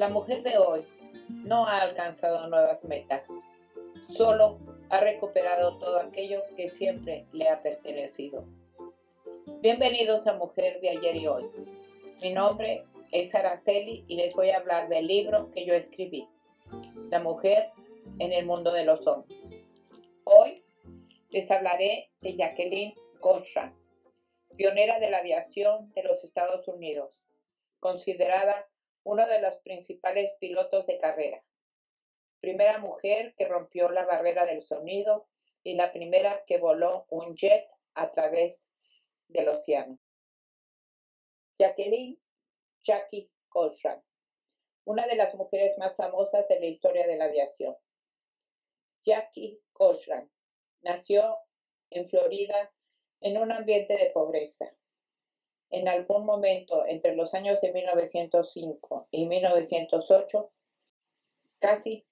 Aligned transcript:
La 0.00 0.08
mujer 0.08 0.42
de 0.42 0.56
hoy 0.56 0.86
no 1.28 1.66
ha 1.66 1.82
alcanzado 1.82 2.48
nuevas 2.48 2.82
metas, 2.86 3.28
solo 4.08 4.58
ha 4.88 4.98
recuperado 4.98 5.78
todo 5.78 6.00
aquello 6.00 6.42
que 6.56 6.68
siempre 6.68 7.26
le 7.32 7.50
ha 7.50 7.60
pertenecido. 7.60 8.46
Bienvenidos 9.60 10.26
a 10.26 10.32
Mujer 10.32 10.80
de 10.80 10.88
ayer 10.88 11.16
y 11.16 11.26
hoy. 11.26 11.50
Mi 12.22 12.32
nombre 12.32 12.86
es 13.12 13.34
Araceli 13.34 14.06
y 14.08 14.16
les 14.16 14.32
voy 14.32 14.48
a 14.48 14.56
hablar 14.56 14.88
del 14.88 15.06
libro 15.06 15.50
que 15.50 15.66
yo 15.66 15.74
escribí, 15.74 16.26
La 17.10 17.18
mujer 17.18 17.68
en 18.20 18.32
el 18.32 18.46
mundo 18.46 18.72
de 18.72 18.86
los 18.86 19.06
hombres. 19.06 19.38
Hoy 20.24 20.64
les 21.28 21.50
hablaré 21.50 22.08
de 22.22 22.36
Jacqueline 22.36 22.94
Cochran, 23.20 23.76
pionera 24.56 24.98
de 24.98 25.10
la 25.10 25.18
aviación 25.18 25.92
de 25.92 26.04
los 26.04 26.24
Estados 26.24 26.66
Unidos, 26.68 27.10
considerada 27.80 28.66
uno 29.04 29.26
de 29.26 29.40
los 29.40 29.58
principales 29.58 30.32
pilotos 30.40 30.86
de 30.86 30.98
carrera. 30.98 31.44
Primera 32.40 32.78
mujer 32.78 33.34
que 33.36 33.46
rompió 33.46 33.90
la 33.90 34.04
barrera 34.04 34.46
del 34.46 34.62
sonido 34.62 35.28
y 35.62 35.74
la 35.74 35.92
primera 35.92 36.44
que 36.46 36.58
voló 36.58 37.06
un 37.08 37.34
jet 37.36 37.68
a 37.94 38.10
través 38.12 38.58
del 39.28 39.48
océano. 39.48 39.98
Jacqueline 41.58 42.18
Jackie 42.82 43.30
Cochran, 43.48 44.02
una 44.84 45.06
de 45.06 45.16
las 45.16 45.34
mujeres 45.34 45.76
más 45.78 45.94
famosas 45.96 46.48
de 46.48 46.58
la 46.60 46.66
historia 46.66 47.06
de 47.06 47.16
la 47.16 47.26
aviación. 47.26 47.76
Jackie 49.04 49.60
Cochran 49.72 50.30
nació 50.80 51.38
en 51.90 52.06
Florida 52.06 52.72
en 53.20 53.36
un 53.36 53.52
ambiente 53.52 53.96
de 53.98 54.10
pobreza 54.10 54.74
en 55.70 55.88
algún 55.88 56.26
momento 56.26 56.84
entre 56.86 57.14
los 57.14 57.32
años 57.34 57.60
de 57.60 57.72
1905 57.72 59.08
y 59.10 59.26
1908, 59.26 60.52
casi 61.60 62.06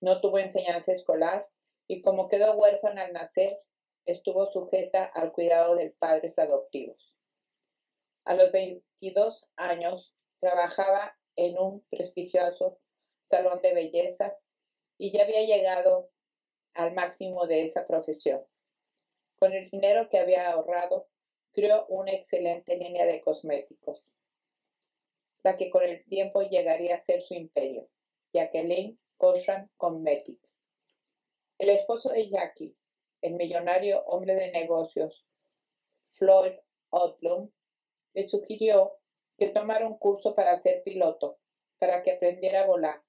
no 0.00 0.20
tuvo 0.20 0.38
enseñanza 0.38 0.92
escolar 0.92 1.48
y 1.86 2.02
como 2.02 2.28
quedó 2.28 2.54
huérfana 2.54 3.04
al 3.04 3.12
nacer, 3.12 3.60
estuvo 4.06 4.50
sujeta 4.50 5.04
al 5.04 5.32
cuidado 5.32 5.74
de 5.74 5.90
padres 5.90 6.38
adoptivos. 6.38 7.14
A 8.24 8.34
los 8.34 8.52
22 8.52 9.50
años 9.56 10.14
trabajaba 10.40 11.16
en 11.36 11.58
un 11.58 11.84
prestigioso 11.90 12.78
salón 13.24 13.60
de 13.62 13.74
belleza 13.74 14.36
y 14.98 15.12
ya 15.12 15.24
había 15.24 15.44
llegado 15.44 16.10
al 16.74 16.94
máximo 16.94 17.46
de 17.46 17.64
esa 17.64 17.86
profesión. 17.86 18.44
Con 19.38 19.52
el 19.52 19.70
dinero 19.70 20.08
que 20.08 20.18
había 20.18 20.50
ahorrado, 20.50 21.08
creó 21.52 21.86
una 21.88 22.12
excelente 22.12 22.76
línea 22.76 23.06
de 23.06 23.20
cosméticos, 23.20 24.02
la 25.42 25.56
que 25.56 25.70
con 25.70 25.82
el 25.82 26.04
tiempo 26.04 26.42
llegaría 26.42 26.96
a 26.96 27.00
ser 27.00 27.22
su 27.22 27.34
imperio, 27.34 27.88
Jacqueline 28.32 28.98
Cochran 29.16 29.70
Cosmetics. 29.76 30.54
El 31.58 31.70
esposo 31.70 32.10
de 32.10 32.28
Jackie, 32.28 32.76
el 33.22 33.34
millonario 33.34 34.02
hombre 34.04 34.34
de 34.34 34.52
negocios, 34.52 35.26
Floyd 36.04 36.52
Odlum, 36.90 37.50
le 38.14 38.22
sugirió 38.22 38.98
que 39.36 39.48
tomara 39.48 39.86
un 39.86 39.98
curso 39.98 40.34
para 40.34 40.56
ser 40.58 40.82
piloto, 40.82 41.38
para 41.78 42.02
que 42.02 42.12
aprendiera 42.12 42.62
a 42.62 42.66
volar 42.66 43.02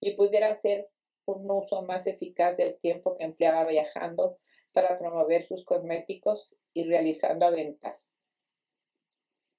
y 0.00 0.12
pudiera 0.12 0.50
hacer 0.50 0.88
un 1.24 1.50
uso 1.50 1.82
más 1.82 2.06
eficaz 2.06 2.56
del 2.56 2.78
tiempo 2.78 3.16
que 3.16 3.24
empleaba 3.24 3.64
viajando 3.64 4.38
para 4.78 4.96
promover 4.96 5.44
sus 5.48 5.64
cosméticos 5.64 6.54
y 6.72 6.84
realizando 6.84 7.50
ventas. 7.50 8.06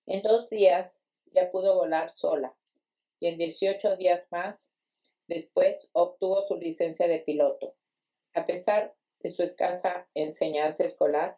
En 0.06 0.22
dos 0.22 0.50
días 0.50 1.02
ya 1.34 1.52
pudo 1.52 1.76
volar 1.76 2.14
sola 2.14 2.56
y 3.20 3.28
en 3.28 3.38
18 3.38 3.98
días 3.98 4.24
más 4.32 4.72
después 5.28 5.90
obtuvo 5.92 6.48
su 6.48 6.56
licencia 6.56 7.10
de 7.10 7.20
piloto. 7.20 7.76
A 8.34 8.46
pesar 8.46 8.96
de 9.20 9.32
su 9.32 9.44
escasa 9.44 10.08
enseñanza 10.14 10.86
escolar, 10.86 11.38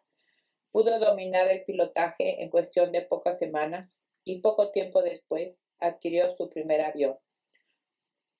pudo 0.70 1.00
dominar 1.00 1.48
el 1.48 1.64
pilotaje 1.64 2.40
en 2.40 2.50
cuestión 2.50 2.92
de 2.92 3.02
pocas 3.02 3.40
semanas 3.40 3.90
y 4.22 4.42
poco 4.42 4.70
tiempo 4.70 5.02
después 5.02 5.60
adquirió 5.80 6.36
su 6.36 6.48
primer 6.48 6.82
avión, 6.82 7.18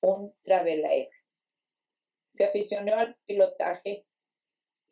un 0.03 0.33
Travelair. 0.45 1.09
Se 2.29 2.45
aficionó 2.45 2.95
al 2.95 3.17
pilotaje 3.27 4.07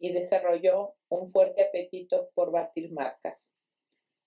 y 0.00 0.12
desarrolló 0.12 0.97
un 1.09 1.31
fuerte 1.31 1.62
apetito 1.62 2.31
por 2.34 2.50
batir 2.50 2.91
marcas. 2.91 3.38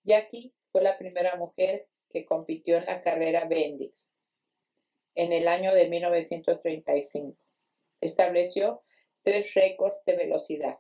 Jackie 0.03 0.53
fue 0.72 0.81
la 0.81 0.97
primera 0.97 1.35
mujer 1.35 1.89
que 2.09 2.25
compitió 2.25 2.78
en 2.78 2.85
la 2.85 3.01
carrera 3.01 3.45
Bendix 3.45 4.13
en 5.16 5.33
el 5.33 5.47
año 5.47 5.73
de 5.73 5.89
1935. 5.89 7.38
Estableció 8.01 8.83
tres 9.23 9.53
récords 9.53 9.97
de 10.06 10.16
velocidad. 10.16 10.79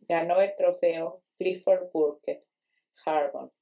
Ganó 0.00 0.40
el 0.40 0.54
trofeo 0.56 1.22
Clifford 1.38 1.90
Burkett 1.92 2.44
Harbor 3.04 3.52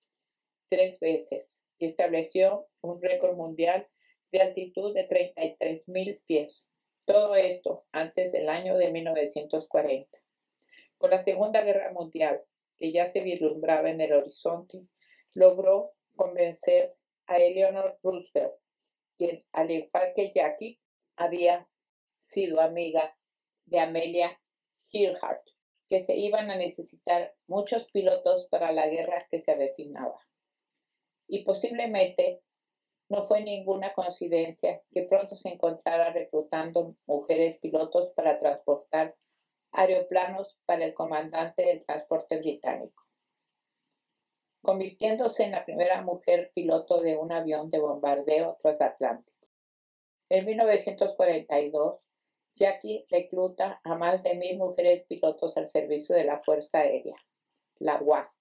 tres 0.69 0.99
veces 1.01 1.63
y 1.79 1.87
estableció 1.87 2.67
un 2.81 3.01
récord 3.03 3.37
mundial 3.37 3.89
de 4.31 4.41
altitud 4.41 4.95
de 4.95 5.05
33 5.05 5.87
mil 5.87 6.23
pies. 6.27 6.67
Todo 7.05 7.35
esto 7.35 7.85
antes 7.93 8.33
del 8.33 8.49
año 8.49 8.77
de 8.79 8.91
1940. 8.91 10.22
Con 11.03 11.11
la 11.11 11.19
Segunda 11.19 11.63
Guerra 11.63 11.91
Mundial, 11.91 12.45
que 12.79 12.93
ya 12.93 13.09
se 13.09 13.23
vislumbraba 13.23 13.91
en 13.91 14.01
el 14.01 14.13
horizonte, 14.13 14.87
logró 15.35 15.95
convencer 16.15 16.95
a 17.27 17.39
Eleanor 17.39 17.99
Roosevelt, 18.05 18.53
quien, 19.19 19.45
al 19.51 19.73
igual 19.73 20.13
que 20.15 20.31
Jackie, 20.33 20.81
había 21.17 21.69
sido 22.21 22.61
amiga 22.61 23.19
de 23.65 23.81
Amelia 23.81 24.41
Earhart, 24.93 25.43
que 25.89 25.99
se 25.99 26.15
iban 26.15 26.53
a 26.53 26.57
necesitar 26.57 27.35
muchos 27.49 27.91
pilotos 27.91 28.47
para 28.49 28.71
la 28.71 28.87
guerra 28.87 29.27
que 29.29 29.41
se 29.41 29.51
avecinaba. 29.51 30.21
Y 31.27 31.43
posiblemente 31.43 32.45
no 33.09 33.25
fue 33.25 33.43
ninguna 33.43 33.93
coincidencia 33.93 34.81
que 34.93 35.03
pronto 35.03 35.35
se 35.35 35.49
encontrara 35.49 36.13
reclutando 36.13 36.95
mujeres 37.07 37.59
pilotos 37.59 38.13
para 38.15 38.39
transportar 38.39 39.17
aeroplanos 39.73 40.57
para 40.67 40.85
el 40.85 40.95
comandante 40.95 41.63
de 41.63 41.81
transporte 41.81 42.37
británico, 42.39 43.03
convirtiéndose 44.63 45.45
en 45.45 45.53
la 45.53 45.65
primera 45.65 46.03
mujer 46.03 46.53
piloto 46.55 47.01
de 47.01 47.17
un 47.17 47.33
avión 47.33 47.71
de 47.71 47.81
bombardeo 47.81 48.59
transatlántico. 48.63 49.49
En 50.29 50.47
1942, 50.47 52.01
Jackie 52.55 53.07
recluta 53.09 53.81
a 53.83 53.97
más 53.97 54.23
de 54.23 54.35
mil 54.35 54.59
mujeres 54.59 55.05
pilotos 55.07 55.57
al 55.57 55.69
servicio 55.69 56.15
de 56.15 56.25
la 56.25 56.43
Fuerza 56.43 56.81
Aérea, 56.81 57.17
la 57.79 57.97
WASP, 57.97 58.37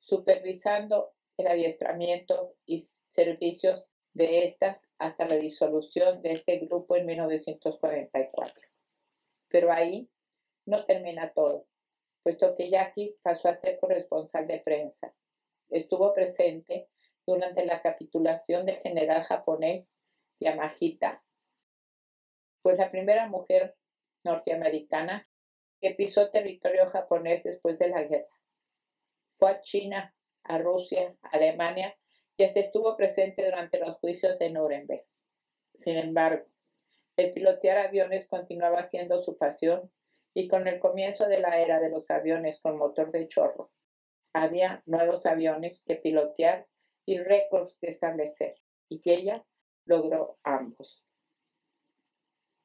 supervisando 0.00 1.12
el 1.36 1.46
adiestramiento 1.46 2.54
y 2.66 2.80
servicios 3.08 3.86
de 4.14 4.44
estas 4.44 4.88
hasta 4.98 5.26
la 5.28 5.36
disolución 5.36 6.22
de 6.22 6.32
este 6.32 6.58
grupo 6.58 6.96
en 6.96 7.06
1944. 7.06 8.62
Pero 9.48 9.70
ahí 9.70 10.10
no 10.68 10.84
termina 10.84 11.32
todo, 11.32 11.66
puesto 12.22 12.54
que 12.54 12.70
Jackie 12.70 13.16
pasó 13.22 13.48
a 13.48 13.54
ser 13.54 13.78
corresponsal 13.78 14.46
de 14.46 14.60
prensa. 14.60 15.14
Estuvo 15.70 16.12
presente 16.12 16.88
durante 17.26 17.64
la 17.64 17.80
capitulación 17.80 18.66
del 18.66 18.76
general 18.78 19.22
japonés 19.22 19.88
Yamashita. 20.40 21.22
Fue 22.62 22.76
la 22.76 22.90
primera 22.90 23.28
mujer 23.28 23.76
norteamericana 24.24 25.28
que 25.80 25.94
pisó 25.94 26.30
territorio 26.30 26.86
japonés 26.86 27.42
después 27.44 27.78
de 27.78 27.88
la 27.88 28.02
guerra. 28.02 28.28
Fue 29.36 29.50
a 29.50 29.60
China, 29.60 30.14
a 30.42 30.58
Rusia, 30.58 31.16
a 31.22 31.28
Alemania 31.28 31.96
y 32.36 32.44
estuvo 32.44 32.96
presente 32.96 33.44
durante 33.44 33.78
los 33.80 33.96
juicios 33.96 34.38
de 34.38 34.50
Nuremberg. 34.50 35.04
Sin 35.74 35.96
embargo, 35.96 36.46
el 37.16 37.32
pilotear 37.32 37.78
aviones 37.78 38.26
continuaba 38.26 38.82
siendo 38.82 39.18
su 39.20 39.36
pasión 39.36 39.90
y 40.34 40.48
con 40.48 40.68
el 40.68 40.78
comienzo 40.78 41.26
de 41.26 41.40
la 41.40 41.60
era 41.60 41.80
de 41.80 41.90
los 41.90 42.10
aviones 42.10 42.60
con 42.60 42.78
motor 42.78 43.10
de 43.10 43.26
chorro, 43.28 43.70
había 44.32 44.82
nuevos 44.86 45.26
aviones 45.26 45.84
que 45.86 45.96
pilotear 45.96 46.66
y 47.06 47.18
récords 47.18 47.76
que 47.80 47.88
establecer, 47.88 48.56
y 48.88 49.00
ella 49.04 49.44
logró 49.84 50.38
ambos. 50.42 51.02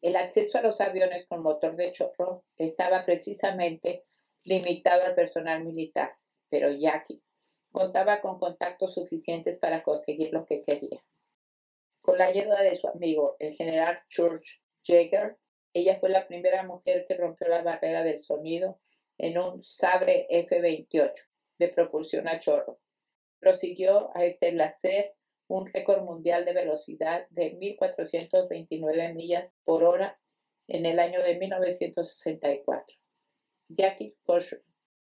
El 0.01 0.17
acceso 0.17 0.57
a 0.57 0.61
los 0.61 0.81
aviones 0.81 1.25
con 1.27 1.41
motor 1.41 1.77
de 1.77 1.91
chorro 1.93 2.43
estaba 2.57 3.05
precisamente 3.05 4.03
limitado 4.43 5.03
al 5.03 5.15
personal 5.15 5.63
militar, 5.63 6.17
pero 6.49 6.69
Jackie 6.71 7.23
contaba 7.71 8.19
con 8.21 8.37
contactos 8.37 8.93
suficientes 8.93 9.57
para 9.57 9.81
conseguir 9.81 10.33
lo 10.33 10.45
que 10.45 10.61
quería. 10.63 11.03
Con 12.01 12.17
la 12.17 12.25
ayuda 12.25 12.61
de 12.61 12.75
su 12.75 12.87
amigo, 12.87 13.37
el 13.39 13.55
general 13.55 14.03
George 14.09 14.59
Jaeger, 14.85 15.37
ella 15.73 15.97
fue 15.97 16.09
la 16.09 16.27
primera 16.27 16.63
mujer 16.63 17.05
que 17.07 17.15
rompió 17.15 17.47
la 17.47 17.63
barrera 17.63 18.03
del 18.03 18.19
sonido 18.19 18.79
en 19.17 19.37
un 19.37 19.63
Sabre 19.63 20.27
F-28 20.29 21.13
de 21.59 21.69
propulsión 21.69 22.27
a 22.27 22.39
chorro. 22.39 22.79
Prosiguió 23.39 24.15
a 24.15 24.25
establecer 24.25 25.15
un 25.47 25.71
récord 25.71 26.03
mundial 26.03 26.45
de 26.45 26.53
velocidad 26.53 27.27
de 27.29 27.57
1.429 27.57 29.13
millas 29.13 29.51
por 29.63 29.83
hora 29.83 30.19
en 30.67 30.85
el 30.85 30.99
año 30.99 31.21
de 31.21 31.35
1964. 31.35 32.95
Jackie 33.69 34.15
Cochran 34.23 34.61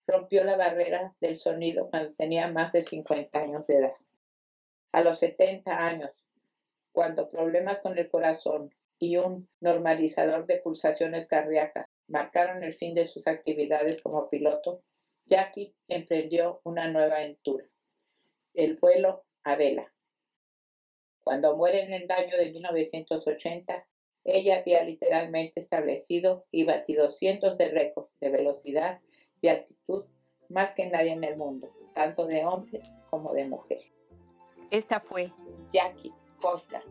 rompió 0.06 0.44
la 0.44 0.56
barrera 0.56 1.14
del 1.20 1.38
sonido 1.38 1.90
cuando 1.90 2.14
tenía 2.14 2.48
más 2.48 2.72
de 2.72 2.82
50 2.82 3.38
años 3.38 3.66
de 3.66 3.76
edad. 3.76 3.94
A 4.92 5.02
los 5.02 5.18
70 5.18 5.86
años, 5.86 6.10
cuando 6.92 7.30
problemas 7.30 7.80
con 7.80 7.96
el 7.98 8.08
corazón 8.08 8.74
y 8.98 9.16
un 9.16 9.48
normalizador 9.60 10.46
de 10.46 10.58
pulsaciones 10.58 11.26
cardíacas 11.26 11.86
marcaron 12.08 12.64
el 12.64 12.74
fin 12.74 12.94
de 12.94 13.06
sus 13.06 13.26
actividades 13.26 14.02
como 14.02 14.28
piloto, 14.28 14.82
Jackie 15.26 15.74
emprendió 15.88 16.60
una 16.64 16.88
nueva 16.88 17.16
aventura, 17.16 17.66
el 18.54 18.76
vuelo 18.76 19.24
a 19.44 19.56
vela. 19.56 19.92
Cuando 21.22 21.56
muere 21.56 21.82
en 21.82 21.92
el 21.92 22.10
año 22.10 22.36
de 22.36 22.50
1980, 22.50 23.86
ella 24.24 24.58
había 24.58 24.82
literalmente 24.82 25.60
establecido 25.60 26.46
y 26.50 26.64
batido 26.64 27.10
cientos 27.10 27.58
de 27.58 27.68
récords 27.68 28.10
de 28.20 28.30
velocidad 28.30 29.00
y 29.40 29.48
altitud 29.48 30.06
más 30.48 30.74
que 30.74 30.88
nadie 30.88 31.12
en 31.12 31.24
el 31.24 31.36
mundo, 31.36 31.70
tanto 31.94 32.26
de 32.26 32.44
hombres 32.44 32.84
como 33.10 33.32
de 33.32 33.46
mujeres. 33.46 33.92
Esta 34.70 35.00
fue 35.00 35.32
Jackie 35.72 36.12
Costa, 36.40 36.82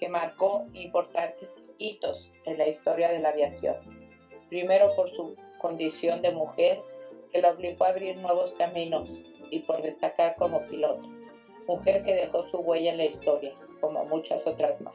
que 0.00 0.08
marcó 0.08 0.64
importantes 0.72 1.60
hitos 1.78 2.32
en 2.46 2.58
la 2.58 2.66
historia 2.66 3.10
de 3.10 3.20
la 3.20 3.28
aviación. 3.28 3.76
Primero 4.48 4.88
por 4.96 5.10
su 5.10 5.36
condición 5.60 6.22
de 6.22 6.32
mujer, 6.32 6.82
que 7.30 7.40
la 7.40 7.50
obligó 7.50 7.84
a 7.84 7.90
abrir 7.90 8.16
nuevos 8.16 8.54
caminos 8.54 9.08
y 9.50 9.60
por 9.60 9.82
destacar 9.82 10.34
como 10.36 10.66
piloto 10.66 11.08
mujer 11.70 12.02
que 12.02 12.14
dejó 12.14 12.48
su 12.48 12.58
huella 12.58 12.90
en 12.90 12.98
la 12.98 13.04
historia, 13.04 13.54
como 13.80 14.04
muchas 14.04 14.44
otras 14.46 14.80
más. 14.80 14.94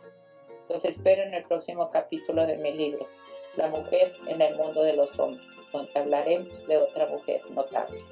Los 0.70 0.84
espero 0.84 1.24
en 1.24 1.34
el 1.34 1.44
próximo 1.44 1.90
capítulo 1.90 2.46
de 2.46 2.58
mi 2.58 2.74
libro, 2.74 3.08
La 3.56 3.68
mujer 3.70 4.14
en 4.28 4.42
el 4.42 4.56
mundo 4.56 4.84
de 4.84 4.94
los 4.94 5.18
hombres, 5.18 5.46
donde 5.72 5.92
hablaremos 5.96 6.68
de 6.68 6.78
otra 6.78 7.08
mujer 7.08 7.42
notable. 7.52 8.04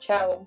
Chao. 0.00 0.46